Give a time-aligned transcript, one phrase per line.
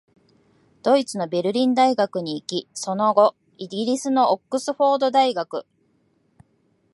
[0.81, 5.67] ドイツのベルリン大学に行き、その後、イギリスのオックスフォード大学、